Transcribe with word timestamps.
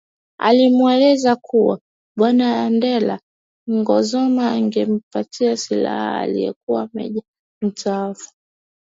Alimweleza 0.39 1.35
kuwa 1.35 1.79
bwana 2.17 2.63
Andrea 2.65 3.19
Ngozoma 3.71 4.51
angempatia 4.51 5.57
silaha 5.57 6.17
alikuwa 6.17 6.89
meja 6.93 7.21
mstaafu 7.61 8.29